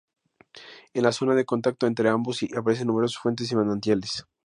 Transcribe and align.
En 0.95 1.03
la 1.03 1.11
zona 1.11 1.35
de 1.35 1.45
contacto 1.45 1.85
entre 1.85 2.09
ambos 2.09 2.39
aparecen 2.57 2.87
numerosas 2.87 3.21
fuentes 3.21 3.51
y 3.51 3.55
manantiales. 3.55 4.25